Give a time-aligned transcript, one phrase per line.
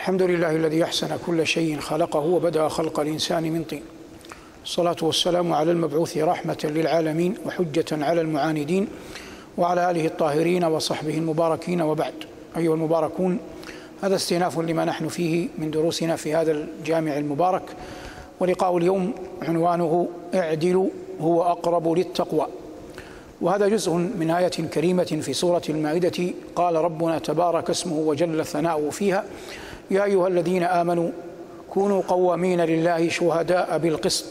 [0.00, 3.82] الحمد لله الذي أحسن كل شيء خلقه وبدأ خلق الإنسان من طين.
[4.64, 8.88] الصلاة والسلام على المبعوث رحمة للعالمين وحجة على المعاندين
[9.58, 12.14] وعلى آله الطاهرين وصحبه المباركين وبعد.
[12.56, 13.38] أيها المباركون
[14.02, 17.62] هذا استئناف لما نحن فيه من دروسنا في هذا الجامع المبارك.
[18.40, 20.88] ولقاء اليوم عنوانه اعدلوا
[21.20, 22.46] هو أقرب للتقوى.
[23.40, 26.32] وهذا جزء من آية كريمة في سورة المائدة.
[26.56, 29.24] قال ربنا تبارك اسمه وجل ثناؤه فيها.
[29.90, 31.10] يا أيها الذين آمنوا
[31.70, 34.24] كونوا قوامين لله شهداء بالقسط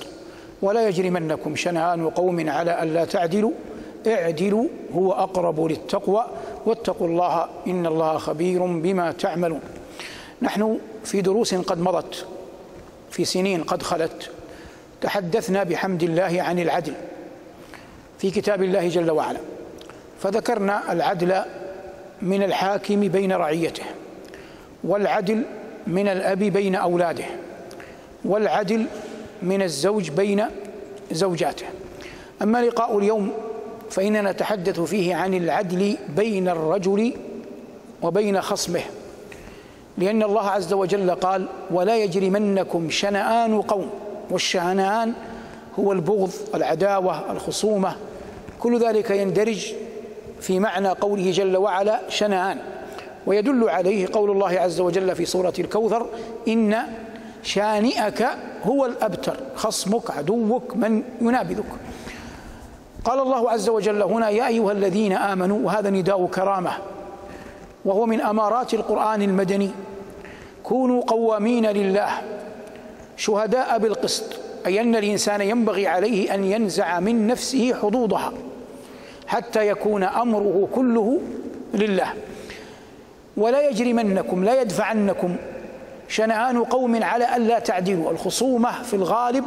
[0.61, 3.51] ولا يجرمنكم شنآن قوم على ألا تعدلوا.
[4.07, 6.25] اعدلوا هو أقرب للتقوى.
[6.65, 9.61] واتقوا الله إن الله خبير بما تعملون.
[10.41, 12.25] نحن في دروس قد مضت
[13.11, 14.29] في سنين قد خلت.
[15.01, 16.93] تحدثنا بحمد الله عن العدل
[18.19, 19.39] في كتاب الله جل وعلا.
[20.19, 21.41] فذكرنا العدل
[22.21, 23.83] من الحاكم بين رعيته.
[24.83, 25.43] والعدل
[25.87, 27.25] من الأب بين أولاده
[28.25, 28.85] والعدل
[29.43, 30.45] من الزوج بين
[31.11, 31.65] زوجاته.
[32.41, 33.31] أما لقاء اليوم
[33.89, 37.13] فإننا نتحدث فيه عن العدل بين الرجل
[38.01, 38.81] وبين خصمه
[39.97, 43.89] لأن الله عز وجل قال ولا يجرمنكم شنآن قوم
[44.29, 45.13] والشنآن
[45.79, 47.95] هو البغض العداوة الخصومة.
[48.59, 49.73] كل ذلك يندرج
[50.41, 52.57] في معنى قوله جل وعلا شنآن.
[53.27, 56.05] ويدل عليه قول الله عز وجل في سورة الكوثر
[56.47, 56.77] إن
[57.43, 58.27] شانئك
[58.63, 61.65] هو الأبتر خصمك عدوك من ينابذك.
[63.05, 66.71] قال الله عز وجل هنا يا أيها الذين آمنوا وهذا نداء كرامة
[67.85, 69.71] وهو من أمارات القرآن المدني
[70.63, 72.09] كونوا قوامين لله
[73.17, 74.23] شهداء بالقسط
[74.65, 78.33] أي أن الإنسان ينبغي عليه أن ينزع من نفسه حظوظها
[79.27, 81.19] حتى يكون أمره كله
[81.73, 82.13] لله.
[83.39, 85.35] ولا يجرمنكم لا يدفعنكم.
[86.07, 88.11] شنآن قوم على ألا تعدلوا.
[88.11, 89.45] الخصومة في الغالب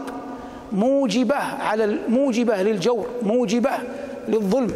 [0.73, 3.71] موجبة على موجبة للجور موجبة
[4.29, 4.75] للظلم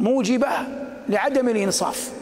[0.00, 0.48] موجبة
[1.08, 2.12] لعدم الإنصاف.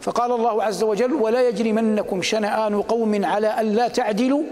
[0.00, 4.42] فقال الله عز وجل ولا يجرمنكم شنآن قوم على ألا تعدلوا.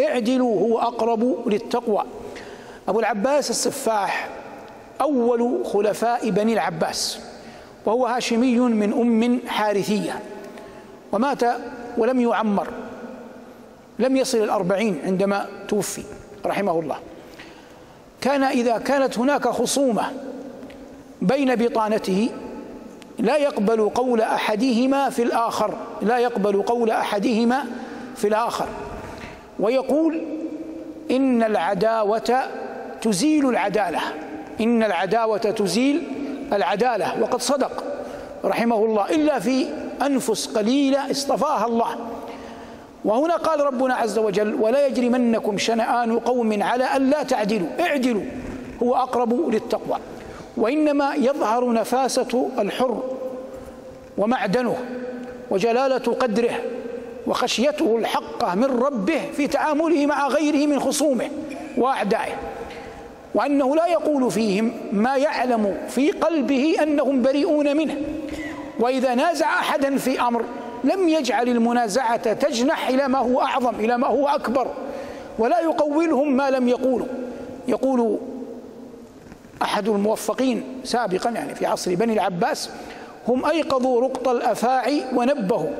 [0.00, 2.04] اعدلوا هو أقرب للتقوى.
[2.88, 4.28] أبو العباس السفاح
[5.00, 7.18] أول خلفاء بني العباس
[7.86, 10.18] وهو هاشمي من أم حارثية.
[11.12, 11.42] ومات
[11.98, 12.68] ولم يعمر.
[13.98, 16.02] لم يصل الأربعين عندما توفي
[16.46, 16.96] رحمه الله.
[18.20, 20.02] كان إذا كانت هناك خصومة
[21.22, 22.28] بين بطانته
[23.18, 27.64] لا يقبل قول أحدهما في الآخر لا يقبل قول أحدهما
[28.16, 28.66] في الآخر.
[29.60, 30.22] ويقول
[31.10, 32.40] إن العداوة
[33.02, 34.00] تزيل العدالة.
[34.60, 36.02] إن العداوة تزيل
[36.52, 37.22] العدالة.
[37.22, 37.84] وقد صدق
[38.44, 39.10] رحمه الله.
[39.10, 39.66] إلا في
[40.02, 41.96] أنفس قليلة اصطفاها الله.
[43.04, 48.22] وهنا قال ربنا عز وجل ولا يجرمنكم شنآن قوم على ألا تعدلوا اعدلوا
[48.82, 49.98] هو أقرب للتقوى.
[50.56, 53.02] وإنما يظهر نفاسة الحر
[54.18, 54.76] ومعدنه
[55.50, 56.60] وجلالة قدره
[57.26, 61.28] وخشيته الحقة من ربه في تعامله مع غيره من خصومه
[61.78, 62.34] وأعدائه.
[63.34, 67.96] وأنه لا يقول فيهم ما يعلم في قلبه أنهم بريئون منه.
[68.80, 70.44] وإذا نازع أحدا في أمر
[70.84, 74.66] لم يجعل المنازعة تجنح إلى ما هو أعظم إلى ما هو أكبر
[75.38, 77.06] ولا يقولهم ما لم يقولوا.
[77.68, 78.18] يقول
[79.62, 82.70] أحد الموفقين سابقا يعني في عصر بني العباس
[83.28, 85.70] هم أيقظوا رقط الأفاعي ونبهوا.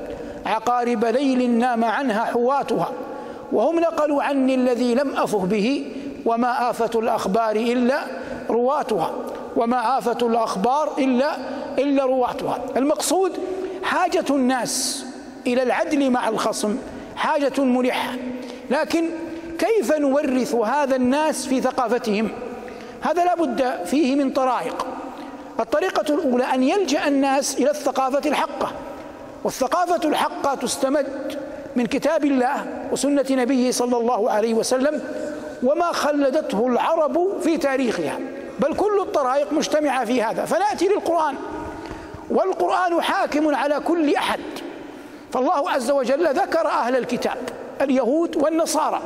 [0.47, 2.93] عقارب ليل نام عنها حواتها.
[3.53, 5.93] وهم نقلوا عني الذي لم أفه به
[6.27, 7.99] وما آفة الأخبار إلا
[8.51, 9.11] رواتها.
[9.57, 11.37] وما آفة الأخبار إلا
[11.79, 13.39] إلا رواتها المقصود
[13.83, 15.05] حاجة الناس
[15.47, 16.77] إلى العدل مع الخصم
[17.17, 18.13] حاجة ملحة.
[18.71, 19.11] لكن
[19.59, 22.29] كيف نورث هذا الناس في ثقافتهم؟
[23.01, 24.87] هذا لا بد فيه من طرائق.
[25.61, 28.73] الطريقة الأولى أن يلجأ الناس إلى الثقافة الحقة.
[29.45, 31.39] والثقافة الحقة تستمد
[31.77, 35.03] من كتاب الله وسنة نبيه صلى الله عليه وسلم
[35.63, 38.19] وما خلدته العرب في تاريخها.
[38.61, 40.45] بل كل الطرائق مجتمعة في هذا.
[40.45, 41.35] فنأتي للقرآن.
[42.35, 44.41] والقرآن حاكم على كل أحد.
[45.33, 47.39] فالله عز وجل ذكر أهل الكتاب
[47.81, 49.03] اليهود والنصارى.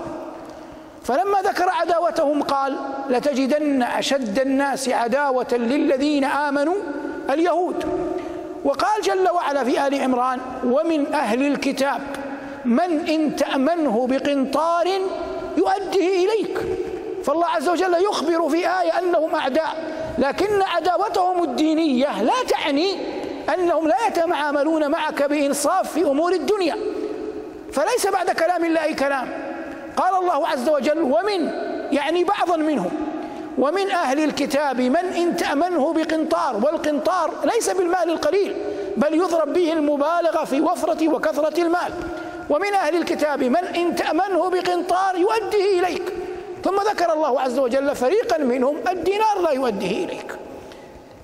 [1.04, 2.76] فلما ذكر عداوتهم قال
[3.08, 6.76] لتجدن أشد الناس عداوة للذين آمنوا
[7.30, 7.84] اليهود.
[8.64, 12.00] وقال جل وعلا في آل عمران ومن أهل الكتاب
[12.64, 14.86] من إن تأمنه بقنطار
[15.56, 16.58] يؤديه إليك.
[17.24, 19.76] فالله عز وجل يخبر في آية أنهم أعداء
[20.18, 23.17] لكن عداوتهم الدينية لا تعني
[23.54, 26.76] أنهم لا يتعاملون معك بإنصاف في أمور الدنيا.
[27.72, 29.28] فليس بعد كلام الله كلام.
[29.96, 31.50] قال الله عز وجل ومن
[31.92, 32.90] يعني بعضا منهم.
[33.58, 36.56] ومن أهل الكتاب من إن تأمنه بقنطار.
[36.56, 38.54] والقنطار ليس بالمال القليل
[38.96, 41.92] بل يضرب به المبالغة في وفرة وكثرة المال.
[42.50, 46.12] ومن أهل الكتاب من إن تأمنه بقنطار يؤديه إليك.
[46.64, 50.36] ثم ذكر الله عز وجل فريقا منهم الدينار لا يؤديه إليك.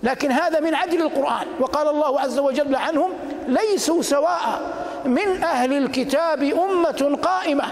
[0.05, 1.47] لكن هذا من عدل القرآن.
[1.61, 3.11] وقال الله عز وجل عنهم
[3.49, 4.61] ليسوا سواء
[5.05, 7.65] من أهل الكتاب أمة قائمة.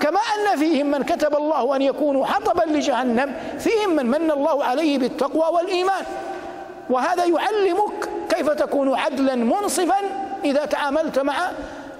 [0.00, 4.98] كما أن فيهم من كتب الله أن يكونوا حطبا لجهنم فيهم من من الله عليه
[4.98, 6.04] بالتقوى والإيمان.
[6.90, 9.96] وهذا يعلمك كيف تكون عدلا منصفا
[10.44, 11.50] إذا تعاملت مع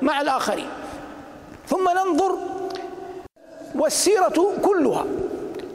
[0.02, 0.68] مع الآخرين.
[1.68, 2.38] ثم ننظر
[3.74, 5.04] والسيرة كلها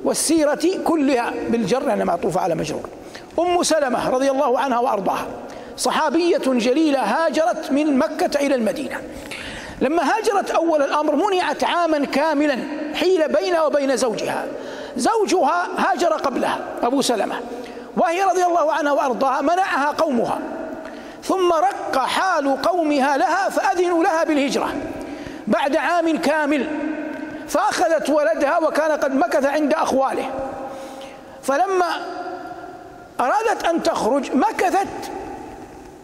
[0.04, 2.90] والسيرة كلها بالجر لأنها معطوفة على مجرور.
[3.40, 5.28] أم سلمة رضي الله عنها وأرضاها.
[5.78, 9.02] صحابية جليلة هاجرت من مكة إلى المدينة.
[9.82, 12.58] لما هاجرت أول الأمر منعت عاما كاملا
[12.96, 14.46] حيل بينها وبين زوجها.
[14.98, 17.36] زوجها هاجر قبلها أبو سلمة.
[17.98, 20.40] وهي رضي الله عنها وأرضاها منعها قومها.
[21.24, 24.74] ثم رق حال قومها لها فأذنوا لها بالهجرة.
[25.48, 26.68] بعد عام كامل
[27.48, 30.30] فأخذت ولدها وكان قد مكث عند أخواله.
[31.44, 31.86] فلما
[33.22, 35.12] أرادت أن تخرج مكثت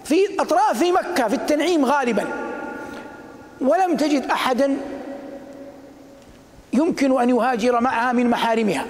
[0.05, 2.25] في أطراف مكة في التنعيم غالبا.
[3.61, 4.77] ولم تجد أحدا
[6.73, 8.85] يمكن أن يهاجر معها من محارمها.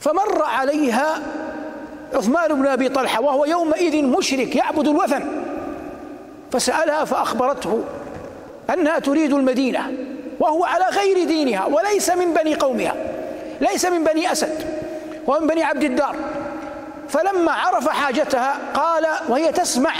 [0.00, 1.18] فمر عليها
[2.14, 5.22] عثمان بن أبي طلحة وهو يومئذ مشرك يعبد الوثن.
[6.52, 7.84] فسألها فأخبرته
[8.70, 9.92] أنها تريد المدينة
[10.40, 12.94] وهو على غير دينها وليس من بني قومها
[13.60, 14.64] ليس من بني أسد
[15.26, 16.16] ومن بني عبد الدار.
[17.08, 19.92] فلما عرف حاجتها قال وهي تسمع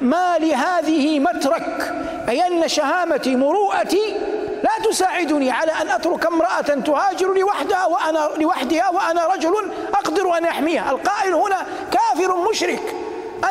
[0.00, 1.94] ما لهذه مترك
[2.28, 4.20] أي أن شهامتي مروءتي
[4.62, 9.54] لا تساعدني على أن أترك امرأة تهاجر لوحدها وأنا لوحدها وأنا رجل
[9.94, 10.90] أقدر أن أحميها.
[10.90, 12.94] القائل هنا كافر مشرك.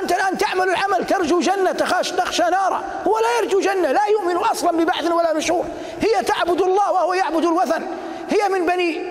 [0.01, 4.37] أنت الآن تعمل العمل ترجو جنة تخاش تخشى نارا هو لا يرجو جنة لا يؤمن
[4.37, 5.65] أصلا ببعث ولا نشور.
[6.01, 7.83] هي تعبد الله وهو يعبد الوثن.
[8.29, 9.01] هي من بني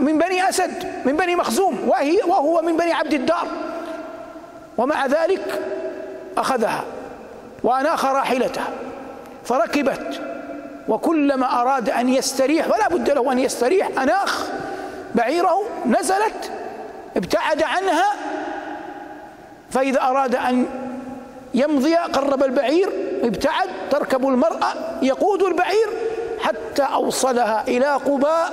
[0.00, 0.89] من بني أسد.
[1.04, 3.46] من بني مخزوم وهي وهو من بني عبد الدار.
[4.78, 5.60] ومع ذلك
[6.36, 6.84] أخذها
[7.62, 8.68] وأناخ راحلتها
[9.44, 10.20] فركبت.
[10.88, 14.46] وكلما أراد أن يستريح ولا بد له أن يستريح أناخ
[15.14, 16.52] بعيره نزلت
[17.16, 18.12] ابتعد عنها.
[19.70, 20.66] فإذا أراد أن
[21.54, 22.90] يمضي قرب البعير
[23.22, 25.88] ابتعد تركب المرأة يقود البعير
[26.40, 28.52] حتى أوصلها إلى قباء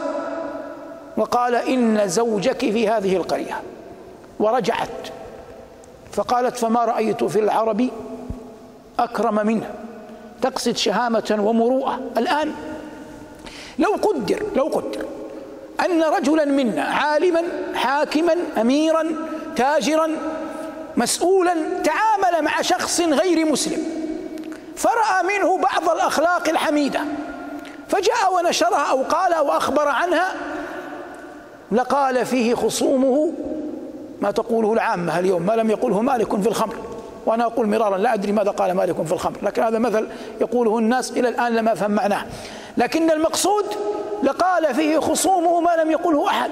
[1.18, 3.62] وقال إن زوجك في هذه القرية.
[4.40, 5.08] ورجعت.
[6.12, 7.90] فقالت فما رأيت في العرب
[9.00, 9.70] أكرم منه.
[10.42, 12.00] تقصد شهامة ومروءة.
[12.18, 12.54] الآن
[13.80, 15.06] لو قدر لو قدر
[15.86, 17.42] أن رجلا منا عالما
[17.76, 19.06] حاكما أميرا
[19.56, 20.10] تاجرا
[20.98, 21.54] مسؤولا
[21.84, 23.84] تعامل مع شخص غير مسلم
[24.76, 27.00] فرأى منه بعض الأخلاق الحميدة
[27.90, 30.34] فجاء ونشرها أو قال أو أخبر عنها
[31.72, 33.32] لقال فيه خصومه
[34.22, 36.76] ما تقوله العامة اليوم ما لم يقله مالك في الخمر.
[37.26, 40.08] وأنا أقول مرارا لا أدري ماذا قال مالك في الخمر لكن هذا مثل
[40.42, 42.26] يقوله الناس إلى الآن لم أفهم معناه.
[42.78, 43.66] لكن المقصود
[44.24, 46.52] لقال فيه خصومه ما لم يقله أحد.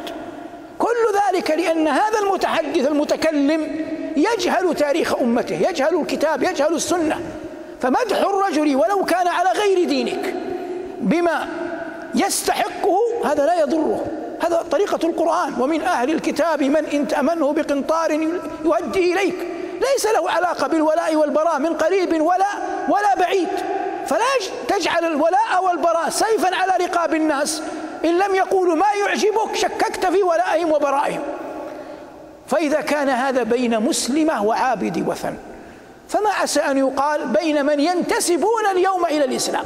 [0.80, 0.88] كل
[1.34, 7.20] ذلك لأن هذا المتحدث المتكلم يجهل تاريخ أمته يجهل الكتاب يجهل السنة.
[7.82, 10.34] فمدح الرجل ولو كان على غير دينك
[11.02, 11.48] بما
[12.16, 14.06] يستحقه هذا لا يضره.
[14.40, 15.54] هذا طريقة القرآن.
[15.60, 18.12] ومن أهل الكتاب من إن تأمنه بقنطار
[18.66, 19.36] يؤدي إليك.
[19.76, 22.48] ليس له علاقة بالولاء والبراء من قريب ولا
[22.90, 23.50] ولا بعيد.
[24.08, 24.26] فلا
[24.68, 27.62] تجعل الولاء والبراء سيفا على رقاب الناس.
[28.06, 31.22] إن لم يقولوا ما يعجبك شككت في ولائهم وبرائهم.
[32.48, 35.34] فإذا كان هذا بين مسلمة وعابد وثن
[36.10, 39.66] فما عسى أن يقال بين من ينتسبون اليوم إلى الإسلام.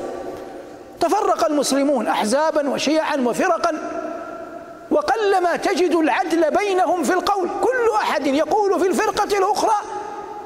[0.99, 3.98] تفرق المسلمون أحزابا وشيعا وفرقا.
[4.99, 7.49] وقلما تجد العدل بينهم في القول.
[7.61, 9.75] كل أحد يقول في الفرقة الأخرى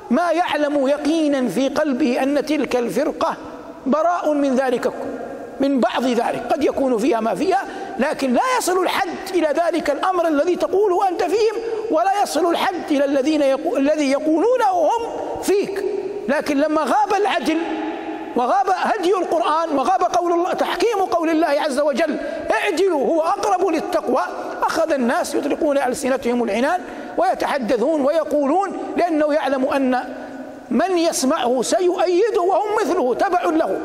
[0.10, 3.38] ما يعلم يقينا في قلبه أن تلك الفرقة
[3.86, 4.94] براء من ذلك
[5.60, 6.44] من بعض ذلك.
[6.52, 7.66] قد يكون فيها ما فيها
[8.00, 11.56] لكن لا يصل الحد إلى ذلك الأمر الذي تقوله أنت فيهم
[11.92, 13.78] ولا يصل الحد إلى الذين يقو...
[13.78, 15.84] الذي يقولونه هم فيك.
[16.30, 17.58] لكن لما غاب العدل
[18.36, 22.18] وغاب هدي القرآن وغاب قول الله تحكيم قول الله عز وجل.
[22.52, 24.22] اعدلوا هو أقرب للتقوى.
[24.64, 26.82] أخذ الناس يطلقون ألسنتهم العنان
[27.18, 30.04] ويتحدثون ويقولون لأنه يعلم أن
[30.72, 33.80] من يسمعه سيؤيده وهم مثله تبع له.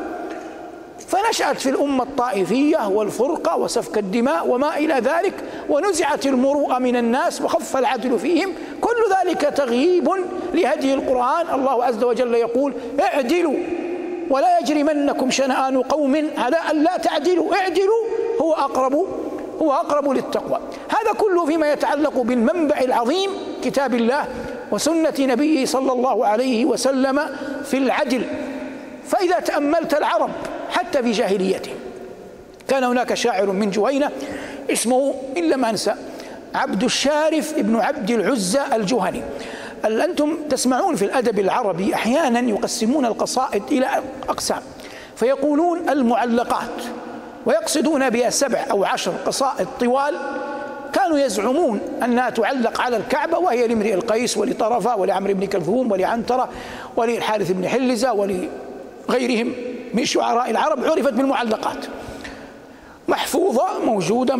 [1.07, 5.33] فنشأت في الأمة الطائفية والفرقة وسفك الدماء وما إلى ذلك
[5.69, 8.53] ونزعت المروءة من الناس وخف العدل فيهم.
[8.81, 10.09] كل ذلك تغييب
[10.53, 11.45] لهدي القرآن.
[11.53, 13.55] الله عز وجل يقول اعدلوا.
[14.29, 16.29] ولا يجرمنكم شنآن قوم.
[16.37, 17.55] على أن لا تعدلوا.
[17.55, 18.03] اعدلوا.
[18.41, 19.07] هو أقرب
[19.61, 20.59] هو أقرب للتقوى.
[20.89, 23.29] هذا كله فيما يتعلق بالمنبع العظيم
[23.63, 24.25] كتاب الله
[24.71, 27.19] وسنة نبيه صلى الله عليه وسلم
[27.65, 28.21] في العدل.
[29.07, 30.29] فإذا تأملت العرب
[30.69, 31.75] حتى في جاهليتهم
[32.67, 34.11] كان هناك شاعر من جهينة
[34.69, 35.95] اسمه إن لم أنسى
[36.55, 39.21] عبد الشارف ابن عبد العزى الجهني.
[39.85, 43.87] أنتم تسمعون في الأدب العربي أحيانا يقسمون القصائد إلى
[44.29, 44.61] أقسام
[45.15, 46.83] فيقولون المعلقات
[47.45, 50.15] ويقصدون بها سبع أو عشر قصائد طوال
[50.93, 56.49] كانوا يزعمون أنها تعلق على الكعبة وهي لامرئ القيس ولطرفة ولعمرو بن كلثوم ولعنترة
[56.95, 59.53] وللحارث بن حلزة ولغيرهم
[59.93, 61.85] من شعراء العرب عرفت بالمعلقات
[63.07, 64.35] محفوظة موجودة.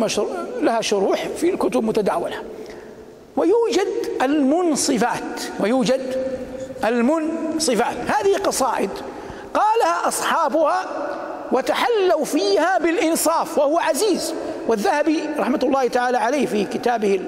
[0.62, 2.36] لها شروح في الكتب متداولة
[3.40, 3.88] ويوجد
[4.22, 6.24] المنصفات ويوجد
[6.84, 7.96] المنصفات.
[8.06, 8.90] هذه قصائد
[9.54, 10.86] قالها أصحابها
[11.52, 14.34] وتحلوا فيها بالإنصاف وهو عزيز.
[14.68, 17.20] والذهبي رحمة الله تعالى عليه في كتابه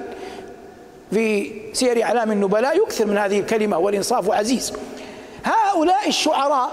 [1.11, 4.73] في سير أعلام النبلاء يكثر من هذه الكلمة والإنصاف عزيز.
[5.43, 6.71] هؤلاء الشعراء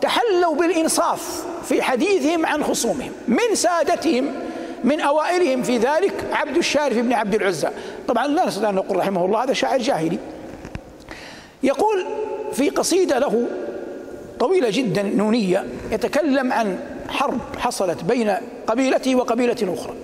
[0.00, 3.12] تحلوا بالإنصاف في حديثهم عن خصومهم.
[3.28, 4.34] من سادتهم
[4.84, 7.68] من أوائلهم في ذلك عبد الشارف بن عبد العزى
[8.08, 10.18] طبعا لا نستطيع أن نقول رحمه الله هذا شاعر جاهلي.
[11.62, 12.06] يقول
[12.52, 13.46] في قصيدة له
[14.40, 19.94] طويلة جدا نونية يتكلم عن حرب حصلت بين قبيلته وقبيلة أخرى.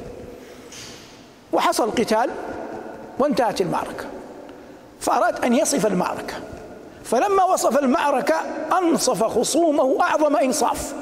[1.53, 2.31] وحصل قتال
[3.19, 4.05] وانتهت المعركة.
[5.01, 6.35] فأراد أن يصف المعركة.
[7.05, 8.35] فلما وصف المعركة
[8.79, 10.95] أنصف خصومه أعظم إنصاف.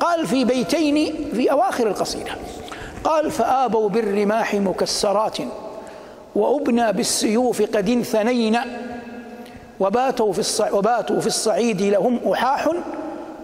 [0.00, 2.32] قال في بيتين في أواخر القصيدة.
[3.04, 5.36] قال فآبوا بالرماح مكسرات
[6.34, 8.58] وأبنى بالسيوف قد انثنين
[9.80, 12.68] وباتوا في وباتوا في الصعيد لهم أحاح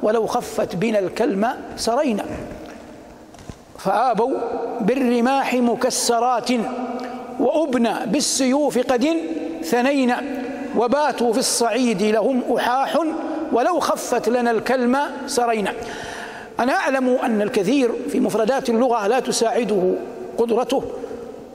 [0.02, 2.24] ولو خفت بنا الكلمة سرينا
[3.78, 4.30] فآبوا
[4.80, 6.50] بالرماح مكسرات
[7.40, 9.16] وأبنى بالسيوف قد
[9.62, 10.22] ثنينا
[10.76, 12.98] وباتوا في الصعيد لهم أحاح
[13.52, 15.72] ولو خفت لنا الكلمة سرينا
[16.60, 19.94] أنا أعلم أن الكثير في مفردات اللغة لا تساعده
[20.38, 20.82] قدرته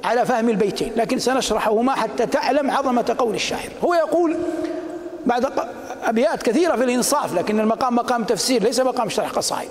[0.04, 3.70] على فهم البيتين لكن سنشرحهما حتى تعلم عظمة قول الشاعر.
[3.84, 4.38] هو يقول
[5.26, 5.46] بعد
[6.04, 9.70] أبيات كثيرة في الإنصاف لكن المقام مقام تفسير ليس مقام شرح قصائد.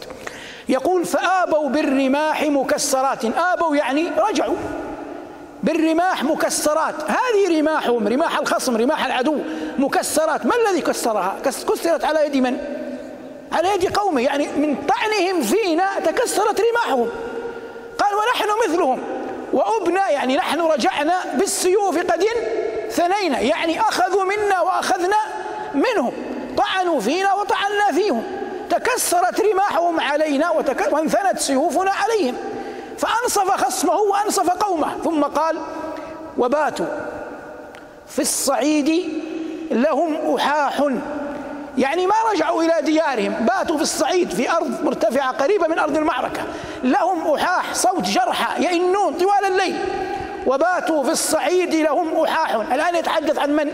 [0.69, 3.25] يقول فآبوا بالرماح مكسرات.
[3.25, 4.57] آبوا يعني رجعوا.
[5.63, 6.95] بالرماح مكسرات.
[7.11, 9.39] هذه رماحهم رماح الخصم رماح العدو
[9.79, 10.47] مكسرات.
[10.47, 12.59] ما الذي كسرها؟ كسرت على يد من؟
[13.55, 17.09] على يد قومه يعني من طعنهم فينا تكسرت رماحهم؟
[17.99, 19.03] قال ونحن مثلهم.
[19.53, 22.25] وأبنى يعني نحن رجعنا بالسيوف قد
[22.91, 23.41] ثنينا.
[23.41, 25.17] يعني أخذوا منا وأخذنا
[25.75, 26.13] منهم.
[26.57, 28.23] طعنوا فينا وطعنا فيهم.
[28.71, 30.51] تكسرت رماحهم علينا
[30.91, 32.37] وانثنت سيوفنا عليهم.
[32.99, 34.99] فأنصف خصمه وأنصف قومه.
[35.05, 35.59] ثم قال
[36.39, 36.87] وباتوا
[38.09, 39.23] في الصعيد
[39.71, 40.83] لهم أحاح.
[41.79, 46.43] يعني ما رجعوا إلى ديارهم باتوا في الصعيد في أرض مرتفعة قريبة من أرض المعركة.
[46.83, 49.79] لهم أحاح صوت جرحى يئنون طوال الليل.
[50.47, 53.71] وباتوا في الصعيد لهم أحاح الآن يتحدث عن من؟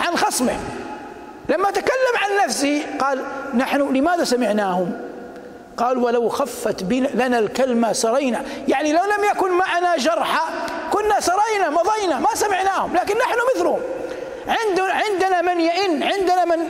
[0.00, 0.56] عن خصمه.
[1.48, 4.92] لما تكلم عن نفسه قال نحن لماذا سمعناهم؟
[5.76, 6.82] قال ولو خفت
[7.14, 8.42] لنا الكلمة سرينا.
[8.68, 10.52] يعني لو لم يكن معنا جرحى
[10.92, 13.80] كنا سرينا مضينا ما سمعناهم لكن نحن مثلهم.
[14.78, 16.68] عندنا من يئن عندنا من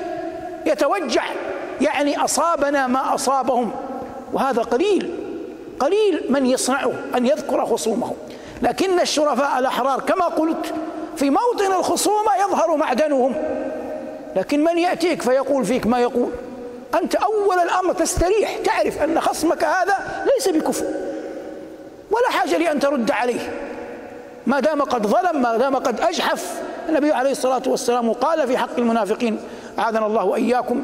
[0.66, 1.22] يتوجع
[1.80, 3.72] يعني أصابنا ما أصابهم.
[4.32, 5.14] وهذا قليل
[5.80, 8.12] قليل من يصنعه أن يذكر خصومه.
[8.62, 10.74] لكن الشرفاء الأحرار كما قلت
[11.16, 13.34] في موطن الخصومة يظهر معدنهم.
[14.36, 16.30] لكن من يأتيك فيقول فيك ما يقول؟
[16.94, 20.84] أنت أول الأمر تستريح تعرف أن خصمك هذا ليس بكفو
[22.10, 23.40] ولا حاجة لأن ترد عليه.
[24.46, 26.62] ما دام قد ظلم ما دام قد أجحف.
[26.88, 29.40] النبي عليه الصلاة والسلام قال في حق المنافقين
[29.78, 30.82] أعاذنا الله وإياكم.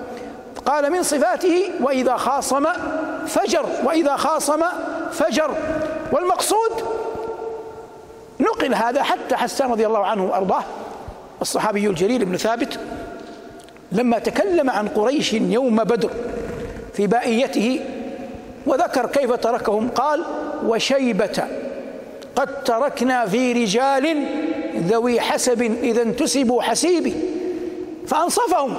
[0.66, 2.66] قال من صفاته وإذا خاصم
[3.26, 4.62] فجر وإذا خاصم
[5.12, 5.50] فجر.
[6.12, 6.72] والمقصود
[8.40, 10.62] نقل هذا حتى حسان رضي الله عنه وأرضاه
[11.42, 12.78] الصحابي الجليل ابن ثابت
[13.92, 16.10] لما تكلم عن قريش يوم بدر
[16.94, 17.80] في بائيته
[18.66, 20.24] وذكر كيف تركهم قال
[20.66, 21.44] وشيبة
[22.36, 24.26] قد تركنا في رجال
[24.76, 27.14] ذوي حسب إذا انتسبوا حسيبي.
[28.08, 28.74] فأنصفهم.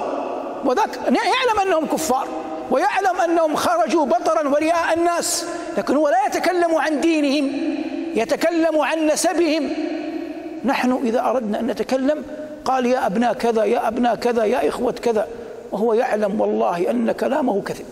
[0.64, 2.28] وذاك يعلم أنهم كفار
[2.70, 5.46] ويعلم أنهم خرجوا بطرا ورئاء الناس
[5.78, 7.52] لكن هو لا يتكلم عن دينهم
[8.14, 9.70] يتكلم عن نسبهم.
[10.64, 12.24] نحن إذا أردنا أن نتكلم
[12.64, 15.28] قال يا أبناء كذا يا أبناء كذا يا إخوة كذا
[15.72, 17.86] وهو يعلم والله أن كلامه كذب.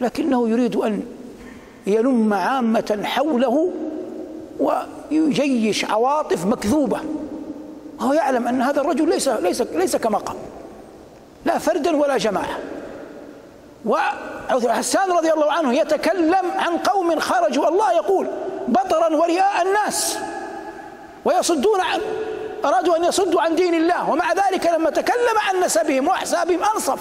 [0.00, 1.02] لكنه يريد أن
[1.86, 3.70] يلم عامة حوله
[4.60, 7.00] ويجيش عواطف مكذوبة.
[8.00, 10.36] وهو يعلم أن هذا الرجل ليس ليس ليس كما قال.
[11.44, 12.58] لا فردا ولا جماعة
[14.64, 18.26] وحسان رضي الله عنه يتكلم عن قوم خرجوا الله يقول
[18.68, 20.18] بطرا ورئاء الناس
[21.24, 22.00] ويصدون عن
[22.64, 26.98] أرادوا أن يصدوا عن دين الله ومع ذلك لما تكلم عن نسبهم وأحسابهم أنصف.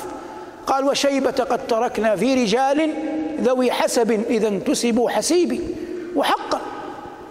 [0.67, 2.93] قال وشيبة قد تركنا في رجال
[3.41, 5.75] ذوي حسب إذا انتسبوا حسيبي.
[6.15, 6.61] وحقا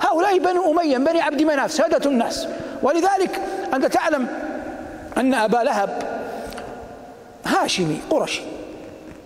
[0.01, 2.49] هؤلاء بنو أمية بني عبد مناف سادة الناس.
[2.85, 3.41] ولذلك
[3.75, 4.27] أنت تعلم
[5.17, 6.03] أن أبا لهب
[7.45, 8.43] هاشمي قرشي.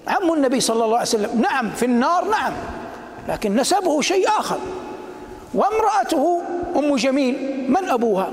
[0.09, 1.41] عم النبي صلى الله عليه وسلم.
[1.41, 2.53] نعم في النار نعم
[3.29, 4.59] لكن نسبه شيء آخر.
[5.55, 6.43] وامرأته
[6.77, 8.31] أم جميل من أبوها؟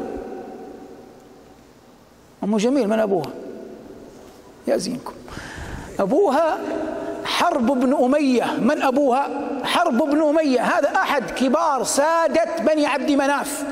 [2.43, 3.29] أم جميل من أبوها؟
[4.67, 5.13] يأزينكم
[5.99, 6.57] أبوها
[7.25, 8.45] حرب بن أمية.
[8.59, 9.29] من أبوها؟
[9.63, 10.61] حرب بن أمية.
[10.61, 13.63] هذا أحد كبار سادة بني عبد مناف.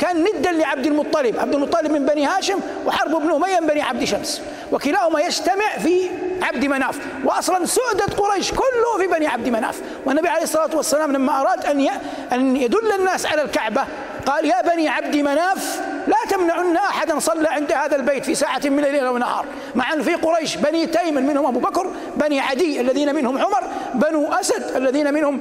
[0.00, 1.38] كان ندا لعبد المطلب.
[1.38, 4.42] عبد المطلب من بني هاشم وحرب بن أمية من بني عبد شمس.
[4.72, 6.08] وكلاهما يجتمع في
[6.42, 6.98] عبد مناف.
[7.24, 9.80] وأصلا سؤدة قريش كله في بني عبد مناف.
[10.06, 11.88] والنبي عليه الصلاة والسلام لما أراد أن
[12.32, 13.84] أن يدل الناس على الكعبة
[14.26, 18.84] قال يا بني عبد مناف لا تمنعن أحدا صلى عند هذا البيت في ساعة من
[18.84, 19.44] الليل أو نهار.
[19.74, 23.62] مع أن في قريش بني تيم منهم أبو بكر بني عدي الذين منهم عمر
[23.94, 25.40] بنو أسد الذين منهم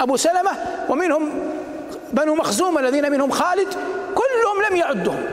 [0.00, 0.50] أبو سلمة
[0.88, 1.30] ومنهم
[2.12, 3.74] بنو مخزوم الذين منهم خالد
[4.14, 5.26] كلهم لم يعدهم.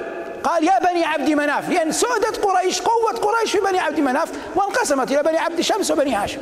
[0.44, 1.70] قال يا بني عبد مناف.
[1.70, 6.16] لأن سعدت قريش قوة قريش في بني عبد مناف وانقسمت إلى بني عبد شمس وبني
[6.16, 6.40] هاشم.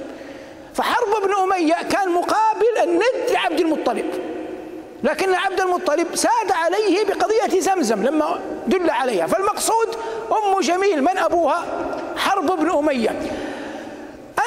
[0.74, 4.06] فحرب بن أمية كان مقابل الند لعبد المطلب.
[5.04, 9.28] لكن عبد المطلب ساد عليه بقضية زمزم لما دل عليها.
[9.28, 9.96] فالمقصود
[10.32, 11.66] أم جميل من أبوها
[12.18, 13.10] حرب بن أمية.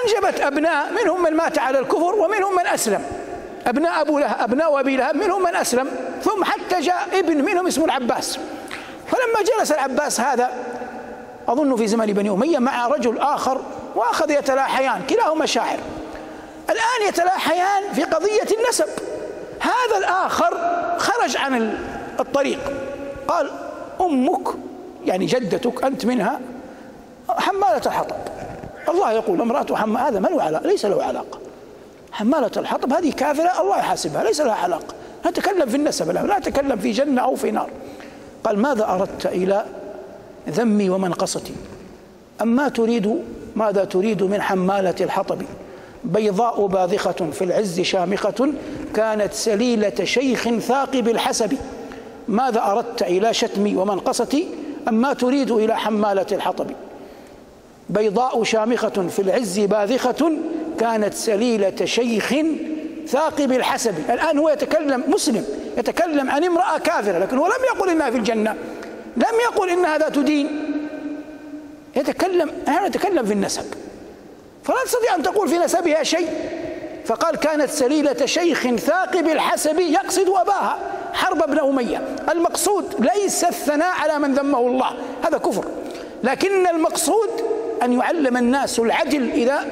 [0.05, 3.05] أنجبت أبناء منهم من مات على الكفر ومنهم من أسلم.
[3.67, 5.89] أبناء أبو لهب أبناء أبي لهب منهم من أسلم
[6.23, 8.39] ثم حتى جاء ابن منهم اسمه العباس.
[9.07, 10.51] فلما جلس العباس هذا
[11.49, 13.61] أظن في زمن بني أمية مع رجل آخر
[13.95, 15.79] وأخذ يتلاحيان كلاهما شاعر.
[16.71, 18.89] الآن يتلاحيان في قضية النسب.
[19.61, 20.59] هذا الآخر
[20.99, 21.79] خرج عن
[22.21, 22.59] الطريق.
[23.29, 23.51] قال
[24.01, 24.49] أمك
[25.05, 26.41] يعني جدتك أنت منها
[27.29, 28.17] حمالة الحطب.
[28.89, 31.40] الله يقول امرأة حمالة هذا ما له علاقة ليس له علاقة.
[32.13, 34.95] حمالة الحطب هذه كافرة الله يحاسبها ليس لها علاقة
[35.27, 37.71] نتكلم في النسب لا نتكلم في جنة أو في نار.
[38.45, 39.65] قال ماذا أردت إلى
[40.49, 41.53] ذمي ومنقصتي؟
[42.43, 43.17] أما تريد
[43.57, 45.43] ماذا تريد من حمالة الحطب؟
[46.05, 48.53] بيضاء باذخة في العز شامخة
[48.95, 51.57] كانت سليلة شيخ ثاقب الحسب.
[52.29, 54.47] ماذا أردت إلى شتمي ومنقصتي؟
[54.89, 56.67] أما تريد إلى حمالة الحطب.
[57.91, 60.33] بيضاء شامخة في العز باذخة
[60.81, 62.35] كانت سليلة شيخ
[63.07, 63.95] ثاقب الحسب.
[64.11, 65.45] الآن هو يتكلم مسلم
[65.79, 68.57] يتكلم عن امرأة كافرة لكن هو لم يقل إنها في الجنة
[69.17, 70.77] لم يقل إنها ذات دين
[71.97, 73.65] يتكلم أنا أتكلم في النسب.
[74.65, 76.29] فلا تستطيع أن تقول في نسبها شيء.
[77.05, 80.79] فقال كانت سليلة شيخ ثاقب الحسب يقصد أباها
[81.13, 82.03] حرب ابن أمية.
[82.33, 84.91] المقصود ليس الثناء على من ذمه الله
[85.23, 85.65] هذا كفر.
[86.25, 87.31] لكن المقصود
[87.83, 89.67] أن يعلم الناس العدل إذا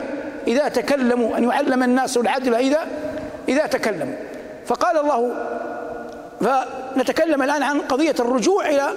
[0.48, 2.86] إذا تكلموا أن يعلم الناس العدل إذا
[3.48, 4.16] إذا تكلموا.
[4.66, 5.34] فقال الله
[6.40, 8.88] فنتكلم الآن عن قضية الرجوع إلى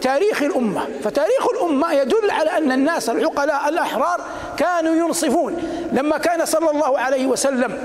[0.00, 0.88] تاريخ الأمة.
[1.02, 4.20] فتاريخ الأمة يدل على أن الناس العقلاء الأحرار
[4.56, 5.56] كانوا ينصفون.
[5.92, 7.78] لما كان صلى الله عليه وسلم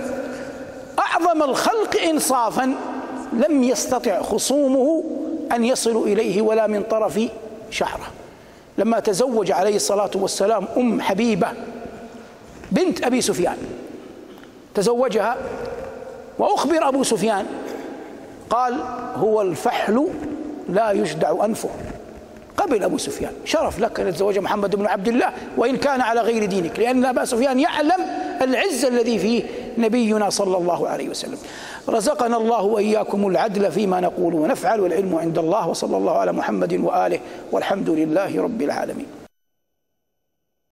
[0.99, 2.75] أعظم الخلق إنصافا
[3.33, 5.03] لم يستطع خصومه
[5.51, 7.19] أن يصلوا إليه ولا من طرف
[7.69, 8.07] شعره
[8.77, 11.47] لما تزوج عليه الصلاة والسلام أم حبيبة
[12.71, 13.57] بنت أبي سفيان.
[14.75, 15.37] تزوجها
[16.39, 17.45] وأخبر أبو سفيان.
[18.49, 18.75] قال
[19.15, 20.07] هو الفحل
[20.69, 21.69] لا يجدع أنفه.
[22.57, 23.31] قبل أبو سفيان.
[23.45, 27.25] شرف لك أن تتزوج محمد بن عبد الله وإن كان على غير دينك لأن أبا
[27.25, 28.01] سفيان يعلم
[28.41, 29.43] العز الذي فيه
[29.77, 31.37] نبينا صلى الله عليه وسلم.
[31.89, 37.19] رزقنا الله وإياكم العدل فيما نقول ونفعل والعلم عند الله وصلى الله على محمد وآله
[37.51, 39.18] والحمد لله رب العالمين.